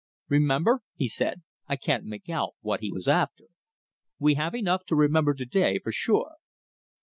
[0.29, 3.43] 'Remember!' he said I can't make out what he was after.
[4.17, 6.37] We have enough to remember to day, for sure."